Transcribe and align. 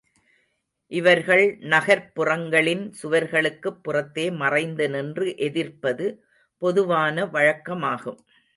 இவர்கள் 0.91 1.57
நகர்ப் 1.63 2.15
புறங்களின் 2.15 2.93
சுவர்களுக்குப் 3.03 3.79
புறத்தே 3.81 4.31
மறைந்து 4.31 4.89
நின்று 4.89 5.37
எதிர்ப்பது 5.37 6.07
பொதுவான 6.61 7.25
வழக்கமாகும். 7.25 8.19